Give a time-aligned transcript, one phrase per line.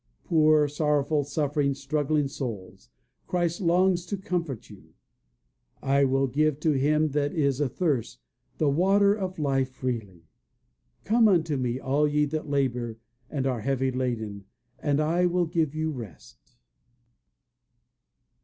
[0.23, 2.89] Poor sorrowful, suffering, struggling souls,
[3.27, 4.95] Christ longs to comfort you.
[5.79, 8.17] "I will give to him that is athirst
[8.57, 10.23] the water of life freely."
[11.03, 12.97] "Come unto me, all ye that labor
[13.29, 14.45] and are heavy laden,
[14.79, 16.57] and I will give you rest."